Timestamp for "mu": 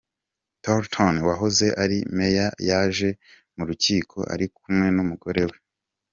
3.55-3.63